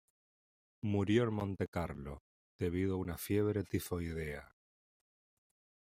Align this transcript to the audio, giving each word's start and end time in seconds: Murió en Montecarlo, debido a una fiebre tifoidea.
Murió 0.83 1.25
en 1.25 1.33
Montecarlo, 1.35 2.23
debido 2.59 2.95
a 2.95 2.97
una 2.97 3.19
fiebre 3.19 3.63
tifoidea. 3.63 4.51